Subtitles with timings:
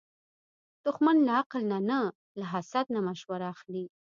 [0.85, 1.99] دښمن له عقل نه نه،
[2.39, 3.85] له حسد نه مشوره اخلي